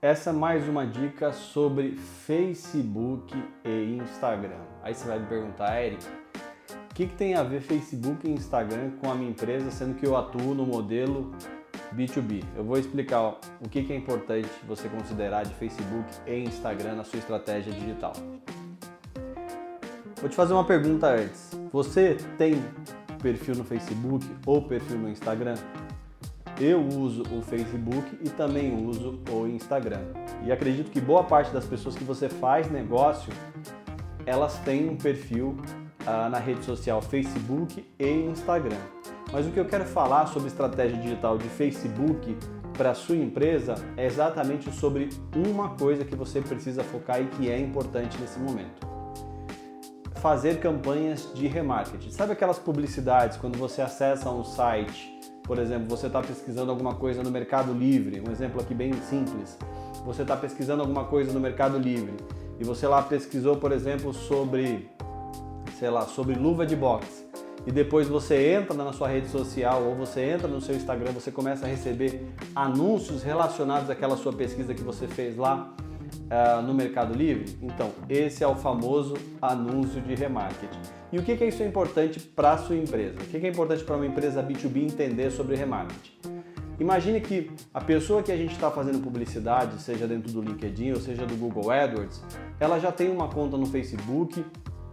Essa 0.00 0.30
é 0.30 0.32
mais 0.32 0.68
uma 0.68 0.86
dica 0.86 1.32
sobre 1.32 1.96
Facebook 1.96 3.36
e 3.64 3.96
Instagram. 3.96 4.60
Aí 4.80 4.94
você 4.94 5.08
vai 5.08 5.18
me 5.18 5.26
perguntar, 5.26 5.82
Eric, 5.82 6.06
o 6.88 6.94
que, 6.94 7.08
que 7.08 7.16
tem 7.16 7.34
a 7.34 7.42
ver 7.42 7.60
Facebook 7.60 8.24
e 8.24 8.30
Instagram 8.30 8.92
com 9.00 9.10
a 9.10 9.14
minha 9.16 9.30
empresa, 9.30 9.72
sendo 9.72 9.96
que 9.96 10.06
eu 10.06 10.16
atuo 10.16 10.54
no 10.54 10.64
modelo 10.64 11.32
B2B? 11.92 12.44
Eu 12.56 12.62
vou 12.62 12.78
explicar 12.78 13.40
o 13.60 13.68
que, 13.68 13.82
que 13.82 13.92
é 13.92 13.96
importante 13.96 14.48
você 14.68 14.88
considerar 14.88 15.44
de 15.44 15.52
Facebook 15.54 16.08
e 16.28 16.44
Instagram 16.44 16.94
na 16.94 17.02
sua 17.02 17.18
estratégia 17.18 17.72
digital. 17.72 18.12
Vou 20.20 20.30
te 20.30 20.36
fazer 20.36 20.52
uma 20.52 20.64
pergunta 20.64 21.08
antes. 21.08 21.58
Você 21.72 22.16
tem 22.36 22.54
perfil 23.20 23.56
no 23.56 23.64
Facebook 23.64 24.24
ou 24.46 24.62
perfil 24.62 24.98
no 24.98 25.08
Instagram? 25.08 25.56
Eu 26.60 26.84
uso 26.84 27.22
o 27.32 27.40
Facebook 27.40 28.18
e 28.20 28.28
também 28.30 28.84
uso 28.84 29.20
o 29.30 29.46
Instagram. 29.46 30.00
E 30.44 30.50
acredito 30.50 30.90
que 30.90 31.00
boa 31.00 31.22
parte 31.22 31.52
das 31.52 31.64
pessoas 31.64 31.94
que 31.94 32.02
você 32.02 32.28
faz 32.28 32.68
negócio, 32.68 33.32
elas 34.26 34.58
têm 34.58 34.88
um 34.88 34.96
perfil 34.96 35.56
ah, 36.04 36.28
na 36.28 36.38
rede 36.38 36.64
social 36.64 37.00
Facebook 37.00 37.86
e 37.96 38.08
Instagram. 38.08 38.76
Mas 39.32 39.46
o 39.46 39.52
que 39.52 39.60
eu 39.60 39.66
quero 39.66 39.84
falar 39.84 40.26
sobre 40.26 40.48
estratégia 40.48 40.98
digital 40.98 41.38
de 41.38 41.48
Facebook 41.48 42.36
para 42.76 42.92
sua 42.92 43.16
empresa 43.16 43.76
é 43.96 44.06
exatamente 44.06 44.72
sobre 44.72 45.10
uma 45.36 45.70
coisa 45.76 46.04
que 46.04 46.16
você 46.16 46.40
precisa 46.40 46.82
focar 46.82 47.20
e 47.20 47.26
que 47.26 47.48
é 47.48 47.58
importante 47.58 48.18
nesse 48.18 48.38
momento. 48.40 48.84
Fazer 50.16 50.58
campanhas 50.58 51.32
de 51.34 51.46
remarketing. 51.46 52.10
Sabe 52.10 52.32
aquelas 52.32 52.58
publicidades 52.58 53.36
quando 53.36 53.56
você 53.56 53.80
acessa 53.80 54.28
um 54.28 54.42
site 54.42 55.16
por 55.48 55.58
exemplo, 55.58 55.88
você 55.88 56.08
está 56.08 56.20
pesquisando 56.20 56.70
alguma 56.70 56.94
coisa 56.94 57.22
no 57.22 57.30
Mercado 57.30 57.72
Livre, 57.72 58.22
um 58.24 58.30
exemplo 58.30 58.60
aqui 58.60 58.74
bem 58.74 58.92
simples. 59.00 59.56
Você 60.04 60.20
está 60.20 60.36
pesquisando 60.36 60.82
alguma 60.82 61.06
coisa 61.06 61.32
no 61.32 61.40
Mercado 61.40 61.78
Livre 61.78 62.12
e 62.60 62.64
você 62.64 62.86
lá 62.86 63.00
pesquisou, 63.00 63.56
por 63.56 63.72
exemplo, 63.72 64.12
sobre, 64.12 64.90
sei 65.78 65.88
lá, 65.88 66.02
sobre 66.02 66.34
luva 66.34 66.66
de 66.66 66.76
boxe. 66.76 67.26
E 67.66 67.72
depois 67.72 68.06
você 68.06 68.52
entra 68.52 68.74
na 68.74 68.92
sua 68.92 69.08
rede 69.08 69.28
social 69.28 69.82
ou 69.82 69.94
você 69.94 70.20
entra 70.20 70.46
no 70.46 70.60
seu 70.60 70.76
Instagram, 70.76 71.12
você 71.12 71.30
começa 71.30 71.64
a 71.64 71.68
receber 71.68 72.26
anúncios 72.54 73.22
relacionados 73.22 73.88
àquela 73.88 74.18
sua 74.18 74.34
pesquisa 74.34 74.74
que 74.74 74.82
você 74.82 75.08
fez 75.08 75.34
lá 75.34 75.74
uh, 76.30 76.62
no 76.62 76.74
Mercado 76.74 77.14
Livre? 77.14 77.58
Então, 77.62 77.92
esse 78.08 78.44
é 78.44 78.46
o 78.46 78.54
famoso 78.54 79.14
anúncio 79.40 80.00
de 80.00 80.14
remarketing. 80.14 80.80
E 81.12 81.18
o 81.18 81.22
que, 81.22 81.36
que 81.36 81.44
isso 81.44 81.62
é 81.62 81.66
importante 81.66 82.20
para 82.20 82.52
a 82.52 82.58
sua 82.58 82.76
empresa? 82.76 83.16
O 83.20 83.24
que, 83.26 83.40
que 83.40 83.46
é 83.46 83.50
importante 83.50 83.82
para 83.84 83.96
uma 83.96 84.06
empresa 84.06 84.42
B2B 84.42 84.82
entender 84.82 85.30
sobre 85.30 85.56
remarketing? 85.56 86.38
Imagine 86.80 87.20
que 87.20 87.50
a 87.74 87.80
pessoa 87.80 88.22
que 88.22 88.30
a 88.30 88.36
gente 88.36 88.52
está 88.52 88.70
fazendo 88.70 89.02
publicidade, 89.02 89.82
seja 89.82 90.06
dentro 90.06 90.30
do 90.30 90.40
LinkedIn 90.40 90.92
ou 90.92 91.00
seja 91.00 91.26
do 91.26 91.34
Google 91.34 91.72
AdWords, 91.72 92.22
ela 92.60 92.78
já 92.78 92.92
tem 92.92 93.10
uma 93.10 93.26
conta 93.26 93.56
no 93.56 93.66
Facebook 93.66 94.44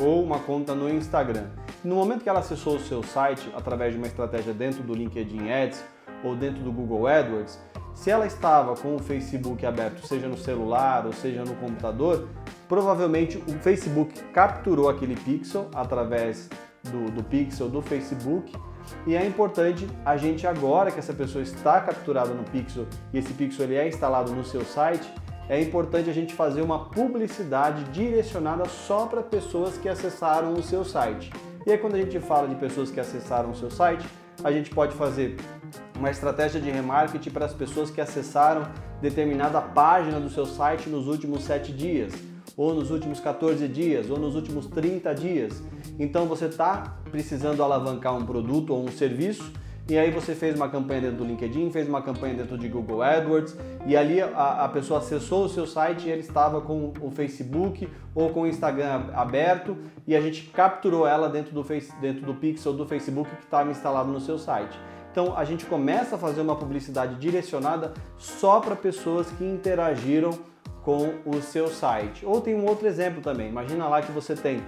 ou 0.00 0.22
uma 0.22 0.40
conta 0.40 0.74
no 0.74 0.88
Instagram. 0.88 1.46
No 1.84 1.94
momento 1.94 2.22
que 2.22 2.28
ela 2.28 2.40
acessou 2.40 2.76
o 2.76 2.80
seu 2.80 3.02
site 3.04 3.48
através 3.54 3.92
de 3.92 3.98
uma 3.98 4.08
estratégia 4.08 4.52
dentro 4.52 4.82
do 4.82 4.92
LinkedIn 4.92 5.50
Ads 5.50 5.84
ou 6.24 6.34
dentro 6.34 6.64
do 6.64 6.72
Google 6.72 7.06
AdWords, 7.06 7.60
se 7.98 8.12
ela 8.12 8.26
estava 8.28 8.76
com 8.76 8.94
o 8.94 8.98
Facebook 9.00 9.66
aberto, 9.66 10.06
seja 10.06 10.28
no 10.28 10.38
celular 10.38 11.04
ou 11.04 11.12
seja 11.12 11.44
no 11.44 11.56
computador, 11.56 12.28
provavelmente 12.68 13.38
o 13.38 13.52
Facebook 13.54 14.22
capturou 14.32 14.88
aquele 14.88 15.16
pixel 15.16 15.68
através 15.74 16.48
do, 16.84 17.10
do 17.10 17.24
pixel 17.24 17.68
do 17.68 17.82
Facebook 17.82 18.52
e 19.04 19.16
é 19.16 19.26
importante 19.26 19.84
a 20.04 20.16
gente 20.16 20.46
agora 20.46 20.92
que 20.92 21.00
essa 21.00 21.12
pessoa 21.12 21.42
está 21.42 21.80
capturada 21.80 22.32
no 22.32 22.44
pixel 22.44 22.86
e 23.12 23.18
esse 23.18 23.32
pixel 23.32 23.64
ele 23.64 23.74
é 23.74 23.88
instalado 23.88 24.32
no 24.32 24.44
seu 24.44 24.64
site, 24.64 25.12
é 25.48 25.60
importante 25.60 26.08
a 26.08 26.12
gente 26.12 26.34
fazer 26.34 26.62
uma 26.62 26.90
publicidade 26.90 27.82
direcionada 27.90 28.64
só 28.66 29.06
para 29.06 29.22
pessoas 29.22 29.76
que 29.76 29.88
acessaram 29.88 30.52
o 30.52 30.62
seu 30.62 30.84
site. 30.84 31.32
E 31.66 31.72
aí 31.72 31.78
quando 31.78 31.96
a 31.96 31.98
gente 31.98 32.20
fala 32.20 32.46
de 32.46 32.54
pessoas 32.54 32.92
que 32.92 33.00
acessaram 33.00 33.50
o 33.50 33.56
seu 33.56 33.72
site, 33.72 34.08
a 34.44 34.52
gente 34.52 34.70
pode 34.70 34.94
fazer 34.94 35.36
uma 35.98 36.10
estratégia 36.10 36.60
de 36.60 36.70
remarketing 36.70 37.30
para 37.30 37.44
as 37.44 37.52
pessoas 37.52 37.90
que 37.90 38.00
acessaram 38.00 38.68
determinada 39.02 39.60
página 39.60 40.20
do 40.20 40.30
seu 40.30 40.46
site 40.46 40.88
nos 40.88 41.08
últimos 41.08 41.42
7 41.42 41.72
dias, 41.72 42.12
ou 42.56 42.72
nos 42.72 42.90
últimos 42.90 43.18
14 43.18 43.66
dias, 43.66 44.08
ou 44.08 44.18
nos 44.18 44.36
últimos 44.36 44.66
30 44.66 45.14
dias. 45.14 45.62
Então 45.98 46.26
você 46.26 46.46
está 46.46 46.96
precisando 47.10 47.62
alavancar 47.62 48.16
um 48.16 48.24
produto 48.24 48.72
ou 48.72 48.84
um 48.84 48.88
serviço 48.88 49.52
e 49.88 49.96
aí 49.96 50.10
você 50.10 50.34
fez 50.34 50.54
uma 50.54 50.68
campanha 50.68 51.00
dentro 51.00 51.16
do 51.16 51.24
LinkedIn, 51.24 51.70
fez 51.70 51.88
uma 51.88 52.02
campanha 52.02 52.34
dentro 52.34 52.58
de 52.58 52.68
Google 52.68 53.02
AdWords 53.02 53.56
e 53.86 53.96
ali 53.96 54.20
a, 54.20 54.64
a 54.64 54.68
pessoa 54.68 55.00
acessou 55.00 55.46
o 55.46 55.48
seu 55.48 55.66
site 55.66 56.06
e 56.06 56.10
ele 56.10 56.20
estava 56.20 56.60
com 56.60 56.92
o 57.00 57.10
Facebook 57.10 57.88
ou 58.14 58.30
com 58.30 58.42
o 58.42 58.46
Instagram 58.46 59.06
aberto 59.14 59.76
e 60.06 60.14
a 60.14 60.20
gente 60.20 60.42
capturou 60.50 61.06
ela 61.06 61.28
dentro 61.28 61.54
do, 61.54 61.64
face, 61.64 61.90
dentro 62.00 62.24
do 62.26 62.34
pixel 62.34 62.74
do 62.74 62.86
Facebook 62.86 63.34
que 63.34 63.44
estava 63.44 63.70
instalado 63.70 64.12
no 64.12 64.20
seu 64.20 64.38
site. 64.38 64.78
Então 65.10 65.36
a 65.36 65.44
gente 65.44 65.66
começa 65.66 66.16
a 66.16 66.18
fazer 66.18 66.40
uma 66.40 66.56
publicidade 66.56 67.14
direcionada 67.16 67.92
só 68.16 68.60
para 68.60 68.76
pessoas 68.76 69.30
que 69.30 69.44
interagiram 69.44 70.30
com 70.82 71.14
o 71.26 71.42
seu 71.42 71.68
site. 71.68 72.24
Ou 72.24 72.40
tem 72.40 72.54
um 72.54 72.66
outro 72.66 72.86
exemplo 72.86 73.20
também. 73.20 73.48
Imagina 73.48 73.88
lá 73.88 74.00
que 74.00 74.12
você 74.12 74.34
tem 74.34 74.62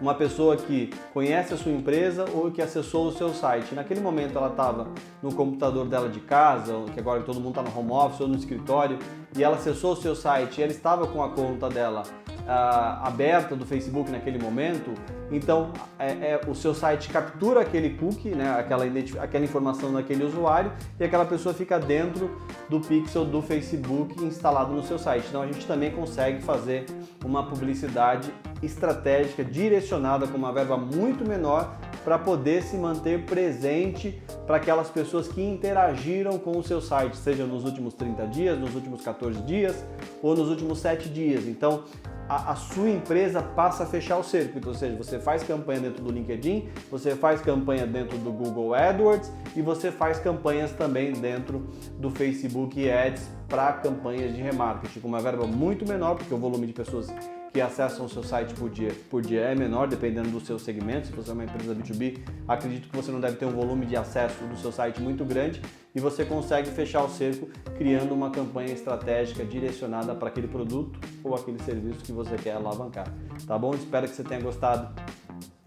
uma 0.00 0.14
pessoa 0.14 0.56
que 0.56 0.90
conhece 1.12 1.54
a 1.54 1.56
sua 1.56 1.72
empresa 1.72 2.24
ou 2.32 2.50
que 2.50 2.62
acessou 2.62 3.08
o 3.08 3.12
seu 3.12 3.30
site. 3.30 3.74
Naquele 3.74 4.00
momento 4.00 4.36
ela 4.36 4.48
estava 4.48 4.88
no 5.22 5.34
computador 5.34 5.86
dela 5.86 6.08
de 6.08 6.20
casa, 6.20 6.72
que 6.92 7.00
agora 7.00 7.22
todo 7.22 7.40
mundo 7.40 7.58
está 7.58 7.62
no 7.62 7.78
home 7.78 7.90
office 7.90 8.20
ou 8.20 8.28
no 8.28 8.36
escritório, 8.36 8.98
e 9.36 9.42
ela 9.42 9.56
acessou 9.56 9.92
o 9.92 9.96
seu 9.96 10.14
site 10.14 10.58
e 10.58 10.62
ela 10.62 10.72
estava 10.72 11.06
com 11.06 11.22
a 11.22 11.30
conta 11.30 11.68
dela 11.68 12.02
uh, 12.48 13.06
aberta 13.06 13.54
do 13.54 13.66
Facebook 13.66 14.10
naquele 14.10 14.38
momento, 14.38 14.94
então 15.30 15.70
é, 15.98 16.08
é, 16.10 16.40
o 16.48 16.54
seu 16.54 16.74
site 16.74 17.10
captura 17.10 17.60
aquele 17.60 17.90
cookie, 17.90 18.30
né, 18.30 18.50
aquela, 18.58 18.84
aquela 19.20 19.44
informação 19.44 19.92
daquele 19.92 20.24
usuário 20.24 20.72
e 20.98 21.04
aquela 21.04 21.26
pessoa 21.26 21.54
fica 21.54 21.78
dentro 21.78 22.40
do 22.70 22.80
pixel 22.80 23.26
do 23.26 23.42
Facebook 23.42 24.24
instalado 24.24 24.72
no 24.72 24.82
seu 24.82 24.98
site. 24.98 25.26
Então 25.28 25.42
a 25.42 25.46
gente 25.46 25.66
também 25.66 25.90
consegue 25.90 26.42
fazer 26.42 26.86
uma 27.24 27.44
publicidade 27.46 28.32
estratégica 28.62 29.44
direcionada 29.44 30.26
com 30.26 30.38
uma 30.38 30.52
verba 30.52 30.76
muito 30.76 31.28
menor 31.28 31.76
para 32.08 32.18
poder 32.18 32.62
se 32.62 32.74
manter 32.74 33.26
presente 33.26 34.18
para 34.46 34.56
aquelas 34.56 34.88
pessoas 34.88 35.28
que 35.28 35.42
interagiram 35.42 36.38
com 36.38 36.56
o 36.56 36.62
seu 36.62 36.80
site, 36.80 37.18
seja 37.18 37.44
nos 37.44 37.66
últimos 37.66 37.92
30 37.92 38.26
dias, 38.28 38.58
nos 38.58 38.74
últimos 38.74 39.02
14 39.02 39.42
dias 39.42 39.84
ou 40.22 40.34
nos 40.34 40.48
últimos 40.48 40.78
7 40.78 41.10
dias. 41.10 41.46
Então, 41.46 41.84
a, 42.26 42.52
a, 42.52 42.56
sua 42.56 42.88
empresa 42.88 43.42
passa 43.42 43.82
a 43.82 43.86
fechar 43.86 44.16
o 44.16 44.22
circuito, 44.22 44.68
ou 44.68 44.74
seja, 44.74 44.96
você 44.96 45.18
faz 45.18 45.42
campanha 45.42 45.80
dentro 45.80 46.02
do 46.02 46.10
LinkedIn, 46.10 46.70
você 46.90 47.14
faz 47.14 47.42
campanha 47.42 47.86
dentro 47.86 48.16
do 48.16 48.32
Google 48.32 48.72
AdWords 48.72 49.30
e 49.54 49.60
você 49.60 49.92
faz 49.92 50.18
campanhas 50.18 50.72
também 50.72 51.12
dentro 51.12 51.68
do 51.98 52.08
Facebook 52.08 52.90
Ads 52.90 53.28
para 53.46 53.74
campanhas 53.74 54.34
de 54.34 54.40
remarketing, 54.40 55.00
com 55.00 55.08
uma 55.08 55.20
verba 55.20 55.46
muito 55.46 55.86
menor, 55.86 56.14
porque 56.14 56.32
o 56.32 56.38
volume 56.38 56.66
de 56.66 56.72
pessoas 56.72 57.12
que 57.52 57.60
acessam 57.60 58.06
o 58.06 58.08
seu 58.08 58.22
site 58.22 58.54
por 58.54 58.70
dia, 58.70 58.94
por 59.10 59.22
dia 59.22 59.40
é 59.40 59.54
menor, 59.54 59.88
dependendo 59.88 60.28
do 60.30 60.40
seu 60.40 60.58
segmento. 60.58 61.06
Se 61.06 61.12
você 61.12 61.30
é 61.30 61.34
uma 61.34 61.44
empresa 61.44 61.74
B2B, 61.74 62.18
acredito 62.46 62.88
que 62.88 62.96
você 62.96 63.10
não 63.10 63.20
deve 63.20 63.36
ter 63.36 63.46
um 63.46 63.52
volume 63.52 63.86
de 63.86 63.96
acesso 63.96 64.44
do 64.44 64.56
seu 64.56 64.70
site 64.70 65.00
muito 65.00 65.24
grande 65.24 65.62
e 65.94 66.00
você 66.00 66.24
consegue 66.24 66.70
fechar 66.70 67.02
o 67.02 67.08
cerco 67.08 67.48
criando 67.76 68.12
uma 68.12 68.30
campanha 68.30 68.72
estratégica 68.72 69.44
direcionada 69.44 70.14
para 70.14 70.28
aquele 70.28 70.48
produto 70.48 70.98
ou 71.24 71.34
aquele 71.34 71.60
serviço 71.62 72.00
que 72.00 72.12
você 72.12 72.36
quer 72.36 72.52
alavancar. 72.52 73.12
Tá 73.46 73.58
bom? 73.58 73.74
Espero 73.74 74.06
que 74.06 74.14
você 74.14 74.24
tenha 74.24 74.40
gostado 74.40 74.94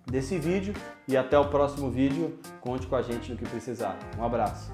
desse 0.06 0.38
vídeo 0.38 0.74
e 1.08 1.18
até 1.18 1.38
o 1.38 1.50
próximo 1.50 1.90
vídeo. 1.90 2.38
Conte 2.60 2.86
com 2.88 2.96
a 2.96 3.02
gente 3.02 3.32
no 3.32 3.38
que 3.38 3.48
precisar. 3.48 3.98
Um 4.18 4.24
abraço. 4.24 4.72